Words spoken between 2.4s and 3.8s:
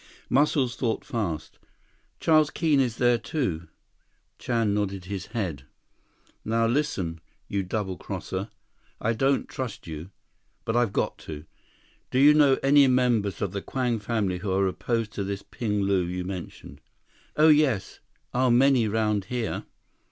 Keene is there, too?"